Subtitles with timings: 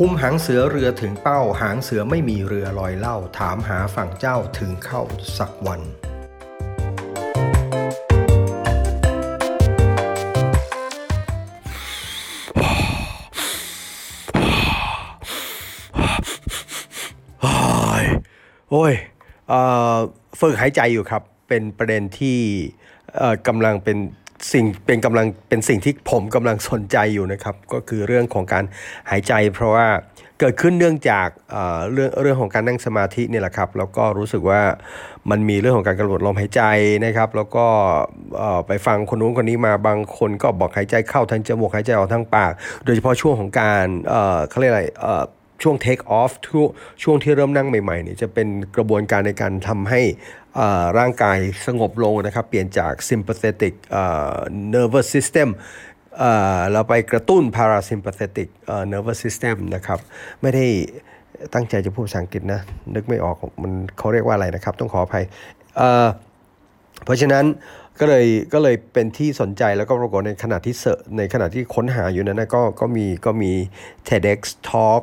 [0.00, 5.02] คุมหางเสือเรือถึงเป้า หางเสือไม่มีเรือลอยเล่า ถามหาฝั่งเจ้าถึงเข้า
[5.38, 5.80] สักวัน
[17.42, 17.52] โอ้
[18.02, 18.04] ย
[18.70, 18.94] โอ้ย
[19.48, 19.60] เอ่
[19.94, 19.96] อ
[20.40, 22.38] ฝึกหายใจอยู่ครับ เป็นประเด็นที่
[23.16, 23.98] เอ่อกำลังเป็น
[24.52, 28.64] สิ่งเป็นกำลังเป็นสิ่งที่ผมกำลังสนใจอยู่นะครับ ก็คือเรื่องของการ
[29.10, 29.86] หายใจ เพราะว่า
[30.40, 34.60] เกิดขึ้นเนื่องจากเอ่อเรื่องเรื่องของการนั่งสมาธินี่แหละครับ แล้วก็รู้สึกว่า
[35.30, 36.62] มันมีเรื่องของการกำหนดลมหายใจ
[37.04, 37.66] นะครับ แล้วก็
[38.38, 42.52] เอ่อไปฟังคนนู้นคนนี้มาบางคนก็บอกหายใจเข้าทางจมูกหายใจออกทางปาก
[42.84, 45.24] โดยเฉพาะช่วงของการเอ่อเขาเรียกอะไรเอ่อ
[45.62, 46.68] ช่วง take off ช่วง
[47.02, 50.00] ช่วงที่เริ่มนั่งใหม่ๆนี่จะเป็นกระบวนการในการทำให้
[50.98, 53.74] ร่างกายสงบลงนะครับ เปลี่ยนจาก sympathetic
[54.74, 55.48] nervous system
[56.72, 58.48] เราไปกระตุ้น parasympathetic
[58.92, 59.98] nervous system นะครับ
[60.42, 60.66] ไม่ได้
[61.54, 62.60] ตั้งใจจะพูดภาษาอังกฤษนะ
[62.94, 65.24] นึกไม่ออกมันเขาเรียกว่าอะไรนะครับ ต้องขออภัย
[65.76, 67.44] เเพราะฉะนั้น
[68.00, 70.84] ก็เลยก็เลยเป็นที่สนใจแล้วก็ปรากฏในขณะที่เส
[71.16, 73.52] ในขณะที่ค้นหาอยู่นั้นนะก็ก็มีก็มี
[74.08, 75.02] TEDx Talk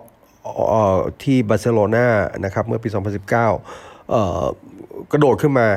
[1.24, 2.08] ที่บาร์เซโลนา
[2.46, 2.90] นะครับเมื่อปี
[3.30, 4.44] 2019เอ่อ
[5.12, 5.70] กระโดดขึ้นมา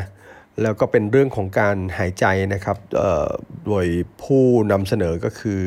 [0.63, 2.25] แล้วก็เป็นเรื่องของการหายใจ
[2.55, 2.77] นะครับ
[3.67, 3.87] โดย
[4.23, 5.63] ผู้นำเสนอก็คือ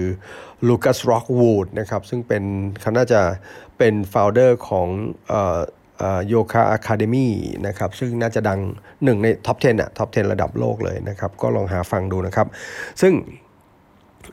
[0.68, 2.44] Lucas Rockwood นะครับซึ่งเป็น
[2.82, 3.22] เขาน่าจะ
[3.78, 4.88] เป็น founder ของ
[6.28, 7.28] Yoga Academy
[7.68, 8.60] นะครับซึ่งน่าจะดัง
[9.04, 12.48] หนึ่งใน top 10อะ top 10 ระดับโลกเลยนะครับ ก็ลองหาฟังดูนะครับ
[13.02, 13.14] ซึ่ง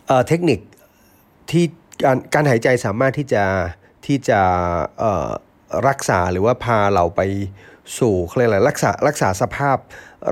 [0.06, 0.58] เอ่อเทคนิค
[1.50, 1.64] ที่
[2.04, 3.44] การการหายใจสามารถที่จะ
[4.06, 4.40] ที่จะ
[5.88, 7.20] รักษาหรือว่าพาเราไป
[7.98, 9.76] สู่เรียกอะไรรักษารักษาสภาพ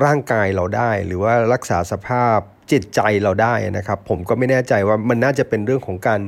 [0.04, 2.38] ร่างกายเราได้ หรือว่ารักษาสภาพ
[2.72, 6.20] จิตใจเราได้นะครับ ผมก็ไม่แน่ใจว่ามันน่าจะเป็นเรื่องของการ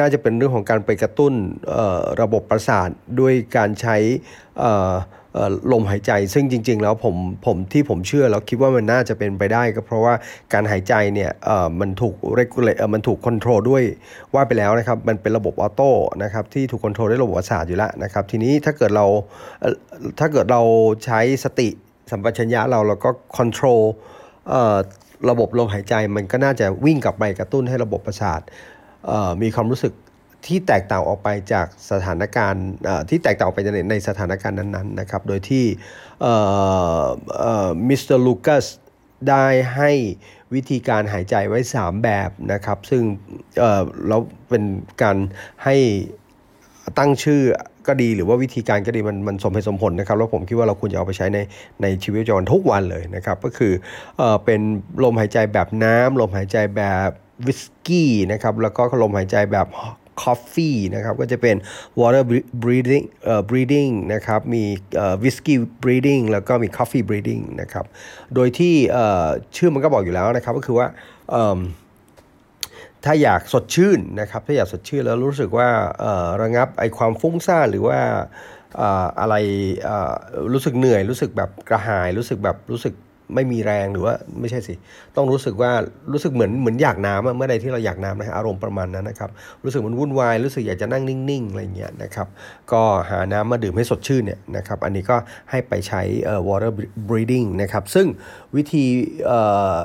[0.00, 1.34] น่าจะเป็นเรื่องของการไปกระตุ้น
[2.22, 2.88] ระบบประสาท
[3.20, 3.96] ด้วยการใช้
[5.72, 10.14] ลมหายใจ ซึ่งจริง ๆ แล้วผมผมที่ผมเชื่อแล้วคิดว่ามันน่าจะเป็นไปได้ก็เพราะว่า
[10.52, 11.30] การหายใจเนี่ย
[11.80, 13.82] มันถูก regulate เอ่อมันถูกคอนโทรลด้วย
[14.34, 15.90] ว่าไปแล้วนะครับ มันเป็นระบบ auto
[16.22, 19.06] นะครับที่ถูก control ด้วยระบบประสาทอยู่แล้วนะครับ ทีนี้ถ้าเกิดเรา
[20.18, 20.62] ถ้าเกิดเรา
[21.04, 21.68] ใช้สติ
[22.10, 23.80] สัมปชัญญะเราแล้วก็ control
[25.30, 28.40] ระบบลมหายใจมันก็น่าจะวิ่งกลับไปกระตุ้นให้ระบบประสาท
[29.42, 29.92] มีความรู้สึก
[30.46, 32.66] ที่แตกต่างออกไปจากสถานการณ์
[33.08, 35.64] ที่แตกต่างออกไปในในสถานการณ์นั้นๆนะครับ โดยที่
[37.88, 38.66] Mister Lucas
[39.28, 39.46] ได้
[39.76, 39.90] ให้
[40.54, 43.02] วิธีการหายใจไว้ 3 แบบนะครับ ซึ่ง
[44.08, 44.64] แล้วเป็น
[45.02, 45.16] การ
[45.64, 45.76] ให้
[46.98, 47.42] ตั้งชื่อ
[47.86, 51.38] ก็ดีหรือว่าวิธีการก็ดีมันมันสมเหตุสมผลนะครับ แล้วผมคิดว่าเราควรจะเอาไปใช้ใน
[51.82, 53.72] ในชีวิตประจำวันทุกวันเลยนะครับ ก็คือ
[54.16, 54.60] เอ่อเป็น
[55.04, 57.10] ลมหายใจแบบน้ำลมหายใจแบบ
[57.46, 59.66] วิสกี้นะครับแล้วก็ลมหายใจแบบ
[60.22, 61.56] coffee นะครับก็จะเป็น
[62.00, 62.22] water
[62.62, 64.64] breathing เอ่อ breathing นะครับมี
[64.96, 67.84] เอ่อ whiskey breathing แล้วก็มี coffee breathing นะครับ
[68.34, 69.26] โดยที่เอ่อ
[69.56, 70.86] ชื่อมันก็บอกอยู่แล้วนะครับก็คือว่า
[71.30, 71.58] เอิ่ม
[73.04, 75.68] ถ้าอยากสดชื่นนะครับถ้าอยากสดชื่นแล้วรู้สึกว่า
[76.00, 77.98] เอ่อระงับไอความฟุ้งซ่านหรือว่า
[78.80, 79.34] อ่ออะไร
[79.84, 80.12] เอ่อ
[80.52, 82.94] รู้สึกเหนื่อยรู้สึกแบบกระหายรู้สึกแบบรู้สึก
[83.34, 84.74] ไม่มีแรงหรือว่าไม่ใช่สิ
[85.16, 85.72] ต้องรู้สึกว่า
[86.12, 89.30] รู้สึกเหมือนเหมือนอยากน้ำอะเมื่อใดที่เราอยากน้ำนะฮะอารมณ์ประมาณนั้นนะครับ
[89.64, 92.26] รู้สึกมันวุ่นวายรู้สึกอยากจะนั่งนิ่งๆอะไรเงี้ยนะครับ
[92.72, 95.16] ก็หาน้ำมาดื่มให้สดชื่นเนี่ยนะครับอันนี้ก็
[95.50, 96.72] ให้ไปใช้เอ่อ water
[97.08, 98.06] breathing นะครับซึ่ง
[98.56, 98.84] วิธี
[99.26, 99.40] เอ่
[99.78, 99.80] อ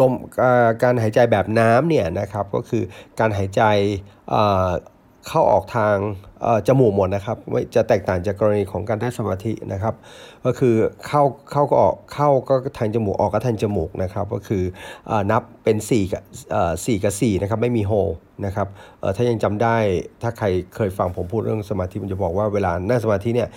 [0.00, 0.12] ลม
[0.42, 0.44] อ
[0.82, 2.82] การหายใจแบบน้ำเนี่ยนะครับก็คือ
[3.20, 3.62] การหายใจ
[4.30, 4.70] เอ่อ
[5.28, 5.96] เข้าออกทาง
[6.68, 9.94] จมูกหมดนะครับไม่จะแตกต่างจากกรณีของการนั่งสมาธินะครับ
[10.44, 10.74] ก็คือ
[11.06, 14.62] เข้าเข้าก็ออกเข้าก็ทางจมูกออกก็ทางจมูกนะครับ ก็คือ
[15.10, 17.92] อนับเป็น4กับเอ่กับ4นะครับไม่มีโฮ
[18.46, 18.68] นะครับ
[19.16, 19.76] ถ้ายังจำได้
[20.22, 23.48] ถ้าใครเคยฟังผมพูดเรื่องสมาธิผมจะบอกว่าเวลานั่งสมาธิเนี่ย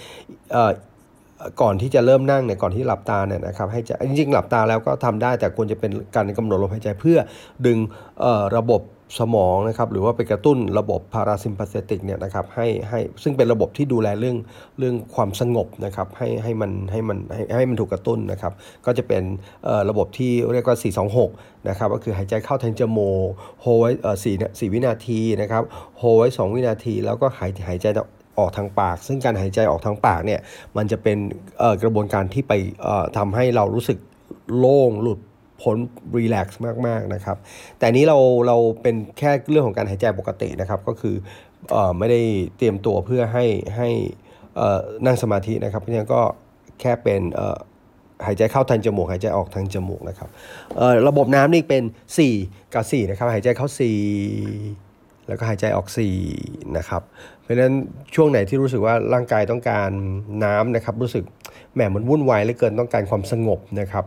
[1.62, 7.18] ก่อนที่จะเริ่มนั่งเนี่ยก่อนที่หลับตาเนี่ยนะครับให้จะจริงๆหลับตาแล้วก็ทำได้แต่ควรจะเป็นการกำหนดลมหายใจเพื่อ
[7.66, 7.78] ดึง
[8.58, 8.82] ระบบ
[9.20, 14.38] สมองนะครับหรือว่าไปกระตุ้นระบบพาราซิมพาเซติกเนี่ยนะครับให้ให้ซึ่งเป็นระบบที่ดูแลเรื่อง
[14.80, 18.54] เรื่องความสงบนะครับให้ให้มันให้มันให้ให้มันถูกกระตุ้นนะครับ
[18.86, 19.24] ก็จะเป็น
[19.90, 20.78] ระบบที่เรียกว่า
[21.24, 23.18] 426นะครับก็คือหายใจเข้าทางจมูก
[23.62, 23.92] โฮไว้
[24.24, 25.64] สี่สี่วินาทีนะครับ
[25.98, 27.88] โฮไว้ 2 วินาที แล้วก็หายหายใจ
[28.40, 30.40] ออกทางปาก ซึ่งการหายใจออกทางปากเนี่ย
[30.78, 31.18] มันจะเป็น
[31.84, 33.98] กระบวนการที่ไปเอ่อทำให้เรารู้สึก
[34.58, 35.20] โล่งหลุด
[35.64, 35.78] พ้น
[36.18, 37.38] รีแลกซ์มากๆนะครับ
[37.80, 38.18] แต่นี้เรา
[38.48, 41.16] เราเป็นแค่เรื่องของการหายใจปกตินะครับ ก็คือ
[41.72, 42.22] เอ่อไม่ได้
[42.58, 43.46] เตรียมตัวเพื่อให้
[43.78, 43.90] ให้
[44.56, 46.22] เอ่อนั่งสมาธินะครับ เพราะฉะนั้นก็
[46.82, 47.58] แค่เป็นเอ่อ
[48.26, 50.30] หายใจเข้าทางจมูกหายใจออกทางจมูกนะครับ
[51.08, 51.84] ระบบน้ำนี่เป็น
[52.28, 55.88] 4 กับ 4 นะครับ หายใจเข้า 4 แล้วก็หายใจออก
[56.32, 57.02] 4 นะครับ
[57.44, 57.74] เพราะฉะนั้น
[58.16, 59.90] ช่วงไหนที่รู้สึกว่าร่างกายต้องการ
[60.44, 61.24] น้ำนะครับรู้สึก
[61.74, 64.06] แหมมันวุ่นวายเหลือเกินต้องการความสงบนะครับ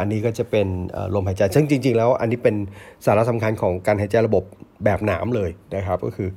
[0.00, 0.66] อันนี้ก็จะเป็น
[1.14, 2.56] ลมหายใจซึ่งจริง ๆ แล้วอันนี้เป็น
[3.06, 4.42] สาระสำคัญของการหายใจระบบ
[4.84, 6.28] แบบน้ำเลยนะครับก็คือ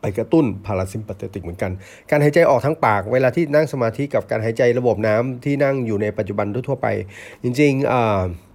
[0.00, 1.70] ไปกระตุ้นพาราซิมปาเตติกเหมือนกัน
[2.10, 6.86] การหายใจออกทั้งปาก เวลาที่นั่งสมาธิกับการหายใจระบบน้ำที่นั่งอยู่ในปัจจุบันทั่วไป
[7.42, 8.49] จริงๆ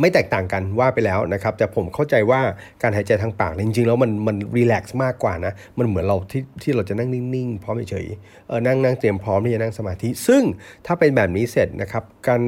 [0.00, 2.40] ไม่แตกต่างกันว่าไปแล้วนะครับ แต่ผมเข้าใจว่า
[2.82, 8.06] การหายใจทางปากจริงๆ แล้วมันมันรีแลกซ์มากกว่านะ มันเหมือนเราที่ที่เราจะนั่งนิ่งๆ พร้อมเฉย
[8.48, 10.42] เออนั่งนั่งเตรียมพร้อมที่จะนั่งสมาธิ ซึ่ง
[10.86, 12.40] ถ้าเป็นแบบนี้เสร็จนะครับ การ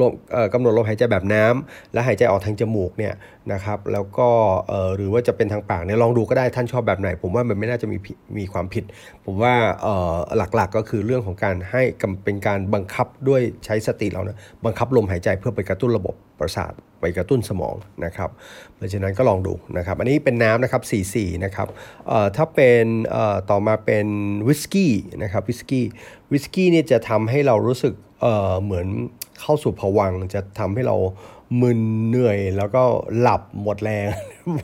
[0.00, 0.12] ลม
[0.52, 3.14] กำหนดลมหายใจแบบน้ำและหายใจออกทางจมูกเนี่ย
[3.52, 4.28] นะครับ แล้วก็
[4.68, 7.96] เออหรือว่าจะเป็นทางปากเนี่ยลองดูก็ได้ท่านชอบแบบไหน ผมว่ามันไม่น่าจะมี
[8.38, 8.84] มีความผิด
[9.24, 10.16] ผมว่าเออ
[10.54, 11.82] หลักๆก็คือเรื่องของการให้
[12.24, 18.30] เป็นการบังคับด้วยใช้สติเรานะบังคับลมหายใจเพื่อไปกระตุ้นระบบ ประสาทไปกระตุ้นสมองนะครับ
[18.76, 20.82] เพราะฉะนั้นก็ลองดูนะครับ อันนี้เป็นน้ำนะครับ
[21.16, 21.68] 44นะครับ
[22.36, 22.84] ถ้าเป็น
[23.50, 24.06] ต่อมาเป็น
[24.48, 24.92] วิสกี้
[25.22, 25.84] นะครับวิสกี้
[26.32, 28.86] วิสกี้เนี่ยจะทำให้เรารู้สึกเเหมือน
[29.40, 30.96] เข้าสู่ภวังค์จะทำให้เรา
[31.60, 32.82] มึนเหนื่อยแล้วก็
[33.20, 34.06] หลับหมดแรง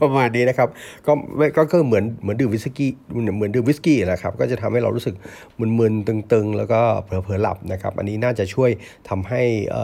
[0.01, 0.69] ประมาณนี้นะครับ
[1.07, 1.13] ก็
[1.59, 2.91] ก็คือเหมือนเหมือนดื่มวิสกี้
[3.37, 5.15] เหมือนดื่มวิสกี้แหละครับก็จะทำให้เรารู้สึก
[5.79, 8.71] มึนๆตึงๆ แล้วก็เผลอๆหลับนะครับ อันนี้น่าจะช่วย
[9.09, 9.43] ทำให้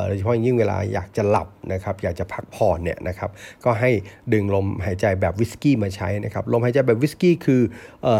[0.09, 3.31] โดยเฉพาะยิ่งเวลาอยากจะหลับนะครับอยากจะพักผ่อนเนี่ยนะครับ
[3.65, 3.91] ก็ให้
[4.33, 7.61] ดึงลมหายใจแบบวิสกี้มาใช้นะครับลมหายใจแบบวิสกี้คือ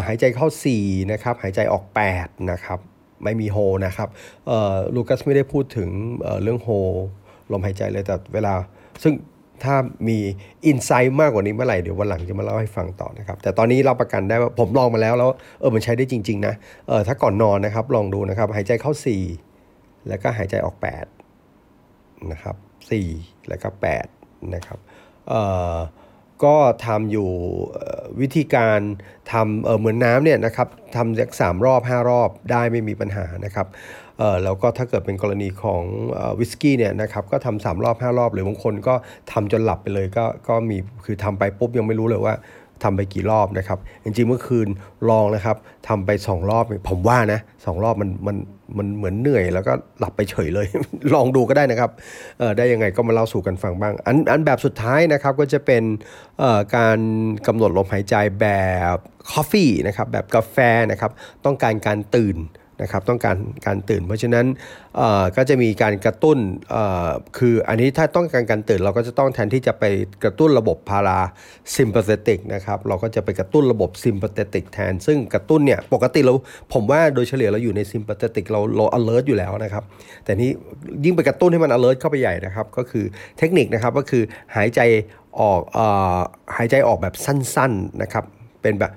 [0.07, 0.47] หายใจเข้า
[0.79, 1.83] 4นะครับหายใจออก
[2.17, 2.79] 8นะครับ
[3.23, 4.09] ไม่มีโฮนะครับ
[4.95, 5.89] ลูคัสไม่ได้พูดถึง
[6.43, 6.69] เรื่องโฮ
[7.51, 8.53] ลมหายใจเลยแต่เวลา
[9.03, 9.13] ซึ่ง
[9.63, 9.75] ถ้า
[10.07, 10.17] มี
[10.65, 16.53] อินไซต์มากกว่านี้เมื่อไหร่เดี๋ยววันหลังจะมาเล่าให้ฟังต่อนะครับ แต่ตอนนี้เราประกันได้ว่าผมลองมาแล้วแล้วเออมันใช้ได้จริง ๆ นะ
[16.87, 18.91] เออถ้าก่อนนอนนะครับ ลองดูนะครับ หายใจเข้า
[19.49, 20.75] 4 แล้วก็หายใจออก
[21.53, 22.55] 8 นะครับ
[23.01, 23.69] 4 แล้วก็
[24.11, 24.79] 8 นะครับ
[25.27, 25.41] เอ่
[25.75, 25.77] อ
[26.43, 26.55] ก็
[26.85, 27.29] ทำอยู่
[28.21, 28.79] วิธีการ
[29.31, 33.67] ทำเเหมือนน้ำเนี่ยนะครับทำสักสามรอบ 5 รอบได้ไม่มีปัญหานะครับ
[34.43, 35.83] แล้วก็ถ้าเกิดเป็นกรณีของ
[36.39, 38.95] วิสกี้เนี่ยนะครับก็ทำสามรอบ 5 รอบ หรือบางคนก็
[39.31, 42.33] ทำจนหลับไปเลยก็ก็มีคือทำไปปุ๊บยังไม่รู้เลยว่า
[42.83, 44.67] ทำไปกี่รอบนะครับ จริงๆเมื่อคืน
[45.09, 45.57] ลองนะครับ
[45.87, 48.37] ทำไป 2 รอบ ผมว่านะสรอบมันมัน
[48.77, 50.67] มันเหมือนเหนื่อย แล้วก็หลับไปเฉยเลย
[51.15, 51.91] ลองดูก็ได้นะครับ
[52.57, 55.83] ได้ยังไงก็มาเล่าสู่กันฟังบ้าง อันอันแบบสุดท้ายนะครับก็จะเป็น
[56.75, 56.99] การ
[57.47, 58.47] กำหนดลมหายใจแบ
[58.95, 58.97] บ
[59.31, 60.57] coffee นะครับแบบกาแฟ
[60.91, 61.11] นะครับ
[61.45, 62.37] ต้องการการตื่น
[62.81, 64.45] นะครับต้องการการตื่น เพราะฉะนั้น
[65.37, 66.37] ก็จะมีการกระตุ้น
[67.37, 69.83] คืออันนี้ถ้าต้องการการตื่นเราก็จะต้องแทนที่จะไป
[70.23, 76.33] กระตุ้นระบบ parasympathetic นะครับเราก็จะไปกระตุ้นระบบ sympathetic แทน ซึ่งกระตุ้นเนี่ยปกติเรา
[76.73, 79.83] ผมว่าโดยเฉลี่ยเราอยู่ใน sympathetic เราเรา alert อยู่แล้วนะครับ
[80.23, 80.49] แต่นี้
[81.03, 83.05] ยิ่งไปกระตุ้นให้มัน alert เข้าไปใหญ่นะครับก็คือ
[83.37, 84.23] เทคนิคนะครับก็คือ
[84.55, 84.81] หายใจ
[85.39, 85.61] ออก
[86.57, 88.23] หายใจออกแบบสั้นๆนะครับ
[88.61, 88.91] เป็นแบบ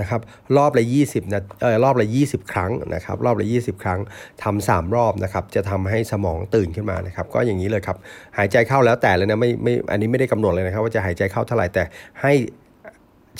[0.00, 0.20] นะครับ
[0.56, 4.00] รอบละ20นะเออรอบละ 20 ครั้งนะครับรอบละ 20 ครั้ง
[4.42, 7.96] ทำ3รอบนะครับจะทำให้สมองตื่นขึ้นมานะครับก็อย่างนี้เลยครับ
[8.38, 11.82] หายใจเข้าแล้วแต่เลยนะไม่ไม่อันนี้ไม่ได้กำหนดเลยนะครับว่าจะหายใจเข้าเท่าไหร่แต่
[12.22, 12.32] ให้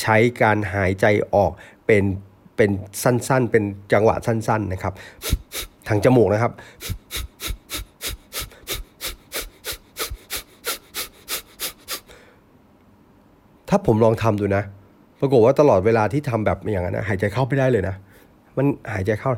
[0.03, 1.53] ใช้การหายใจออก
[1.87, 2.05] เป็น
[2.57, 2.71] เป็น
[3.03, 4.93] สั้นๆ เป็นจังหวะสั้น ๆนะครับ
[5.89, 6.53] ทางจมูกนะครับ
[13.69, 14.65] ถ้าผมลองทำดูนะ
[15.25, 17.95] ปรากฏว่าตลอดเวลาที่ทำแบบอย่างนั้นหายใจเข้าไม่ได้เลยนะ
[18.57, 19.31] มันหายใจเข้า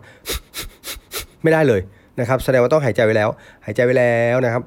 [1.43, 1.81] ไม่ได้เลย
[2.21, 3.29] นะครับ แสดงว่าต้องหายใจไว้แล้ว
[3.65, 4.63] หายใจไว้แล้วนะครับ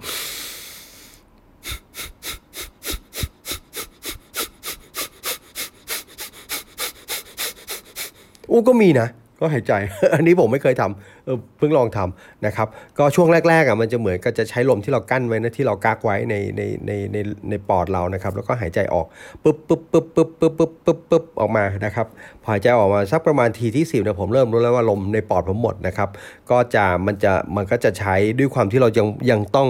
[8.50, 9.08] อู้ก็มีนะ
[9.40, 9.74] ก็หายใจ
[10.14, 12.68] อันนี้ผมไม่เคยทำเออเพิ่งลองทำนะครับ
[12.98, 17.18] ก็ช่วงแรกๆอะมันจะเหมือนก็จะใช้ลมที่เรากั้นไว้นะที่เรากักไว้ในในในใน
[17.50, 19.06] ในปอดเรานะครับ แล้วก็หายใจออก
[19.44, 22.08] ปึ๊บปึ๊บปึ๊บปึ๊บปึ๊บปึ๊บปึ๊บปึ๊บออกมานะครับ
[22.44, 26.10] พอหายใจออกมาสักประมาณทีที่สิบเนี่ยผมเริ่มรู้แล้วว่าลมในปอดผมหมดนะครับ
[26.52, 29.70] ก็จะมันจะมันก็จะใช้ด้วยความที่เรายังยังต้อง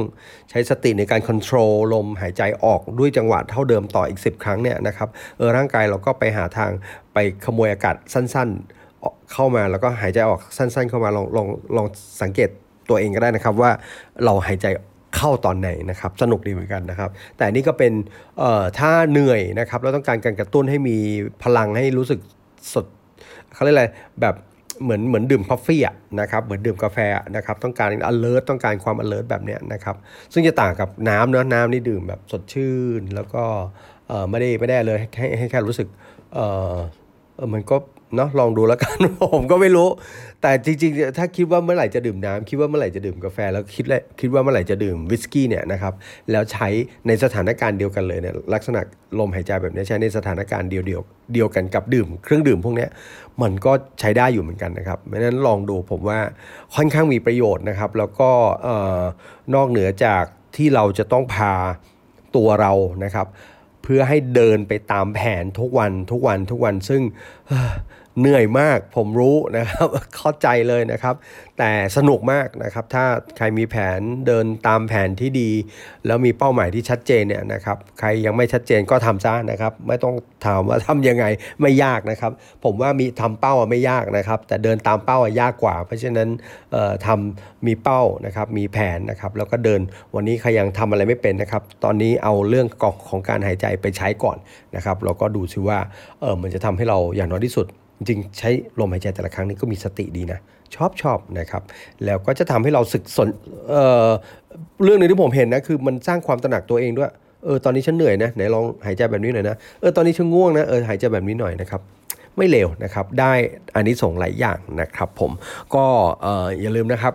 [0.49, 6.71] ใช้สติในการควบคุมลมหายใจออกด้วยจังหวะเท่าเดิมต่ออีก 10 ครั้งเนี่ยนะครับเออร่างกายเราก็ไปหาทาง
[7.13, 8.76] ไปขโมยอากาศสั้นๆ
[9.33, 11.87] เข้ามาแล้วก็หายใจออกสั้น ๆ เข้ามาลองลองลอง
[12.21, 12.49] สังเกต
[12.89, 13.71] ตัวเองก็ได้นะครับว่า
[14.25, 14.67] เราหายใจ
[15.15, 17.93] เข้าตอนไหนนะครับสนุกดีเหมือนกันนะครับ แต่นี่ก็เป็น
[18.39, 20.97] เอ่อถ้าเหนื่อยนะครับแล้วต้องการการกระตุ้นให้มี
[21.43, 22.19] พลังให้รู้สึก
[22.73, 22.85] สด
[23.53, 23.85] เขาเรียกอะไร
[24.21, 24.35] แบบ
[24.83, 25.67] เหมือนเหมือนดื่มกาแฟ
[26.19, 26.97] นะครับเหมือนดื่มกาแฟ
[27.35, 29.95] นะครับต้องการ alert ต้องการความ alert แบบเนี้ยนะครับ
[30.33, 33.43] ซึ่งจะต่างกับน้ำเนาะน้ำนี่ดื่มแบบสดชื่น แล้วก็
[34.07, 35.87] เออไม่ได้ไม่ได้เลยให้ให้แค่รู้สึก
[36.33, 36.39] เอ
[36.73, 36.75] อ
[37.35, 37.77] เออมันก็
[38.15, 38.95] เนาะลองดูแล้วกัน
[39.33, 39.87] ผมก็ไม่รู้
[40.41, 45.93] แต่จริงๆ ถ้าคิดว่าเมื่อไหร่จะดื่มน้ำคิดว่าเมื่อไหร่จะดื่มกาแฟแล้วคิดเลยคิดว่าเมื่อไหร่จะดื่มวิสกี้เนี่ยนะครับ
[46.31, 46.67] แล้วใช้
[47.07, 48.79] ในสถานการณ์เดียวกันเลยเนี่ยลักษณะ
[49.19, 51.01] ลมหายใจแบบนี้ใช้ในสถานการณ์เดียวเดียว
[51.33, 52.87] เดียวกันกับดื่ม เครื่องดื่มพวกนี้
[53.41, 56.19] มันก็ใช้ได้อยู่เหมือนกันนะครับเพราะนั้นลองดูผมว่า
[56.75, 58.29] ค่อนข้างมีประโยชน์นะครับ แล้วก็
[59.55, 60.23] นอกเหนือจาก
[60.55, 61.53] ที่เราจะต้องพา
[62.35, 62.71] ตัวเรา
[63.03, 63.27] นะครับ
[63.89, 67.01] เพื่อให้เดินไปตามแผนทุกวันทุกวันทุกวันซึ่ง
[68.19, 71.15] เหนื่อยมากผมรู้นะครับเข้าใจเลยนะครับ
[71.57, 73.05] แต่สนุกมากนะครับ ถ้า
[73.37, 75.51] ใครมีแผนเดินตามแผนที่ดี
[76.05, 81.25] แล้วมีเป้าหมายที่ชัดเจนเนี่ยนะครับใครยังไม่ชัดเจนก็ทำซะนะครับ ไม่ต้องถามว่าทำยังไง
[81.61, 82.31] ไม่ยากนะครับ
[82.63, 86.29] ผมว่ามีทำเป้าไม่ยากนะครับ แต่เดินตามเป้าอะยากกว่า เพราะฉะนั้น
[87.05, 89.81] ทำมีเป้านะครับมีแผนนะครับ แล้วก็เดิน
[90.15, 94.37] วันนี้ใครยังทำอะไรไม่เป็นนะครับ ตอนนี้เอาเรื่องของของการหายใจไปใช้ก่อน
[94.75, 95.79] นะครับแล้วก็ดูซิว่า
[96.21, 97.67] เออมันจะทำให้เราอย่างน้อยที่สุด
[97.97, 98.49] จริงใช้
[98.79, 100.39] ลมหายใจแต่ละครั้งนี้ก็มีสติดีนะ
[100.75, 101.63] ชอบชอบนะครับ
[102.05, 103.27] แล้วก็จะทำให้เราศึกสน
[103.69, 103.75] เอ
[104.07, 104.09] อ
[104.83, 107.11] เรื่องหนึงที่ผมเห็นนะคือมันสร้างความตระหนักตัวเองด้วย
[107.45, 111.81] เออตอนนี้ฉันเหนื่อยนะไหนลองหายใจแบบนี้หน่อยนะเออตอนนี้ฉันง่วงนะเออหายใจแบบนี้หน่อยนะครับ
[112.37, 113.33] ไม่เลวนะครับ ได้
[113.75, 115.31] อันนี้ส่งหลายอย่างนะครับผม
[115.75, 115.85] ก็
[116.21, 117.13] เอออย่าลืมนะครับ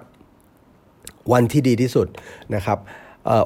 [1.33, 2.07] วันที่ดีที่สุด
[2.55, 2.79] นะครับ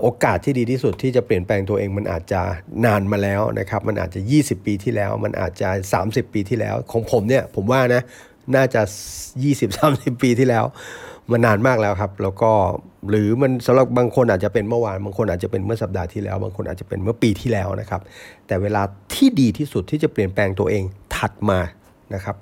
[0.03, 2.41] โอกาสที่ดีที่สุดที่จะเปลี่ยนแปลงตัวเองมันอาจจะ
[2.87, 5.69] นานมาแล้วนะครับ มันอาจจะ 20 ปีที่แล้ว มันอาจจะ
[6.03, 8.03] 30 ปีที่แล้ว ของผมเนี่ยผมว่านะ
[8.57, 8.83] น่าจะ
[9.53, 10.65] 20-30 ปีที่แล้ว
[11.31, 12.51] มันนานมากแล้วครับ แล้วก็
[13.11, 18.01] หรือมันสำหรับบางคนอาจจะเป็นเมื่อวานบางคนอาจจะเป็นเมื่อสัปดาห์ที่แล้ว บางคนอาจจะเป็นเมื่อปีที่แล้วนะครับ
[18.47, 18.83] แต่เวลา
[19.15, 20.85] ที่ดีที่สุดที่จะเปลี่ยนแปลงตัวเอง
[21.17, 21.59] ถัดมา
[22.15, 22.37] นะครับ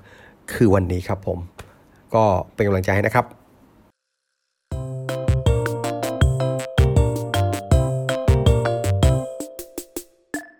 [0.53, 1.38] คือวันนี้ครับผม
[2.14, 2.25] ก็
[2.55, 3.26] เป็นกำลังใจให้นะครับ